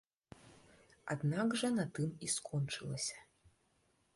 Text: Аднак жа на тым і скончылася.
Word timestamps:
Аднак 1.15 1.53
жа 1.63 1.69
на 1.75 1.85
тым 1.99 2.09
і 2.29 2.31
скончылася. 2.37 3.17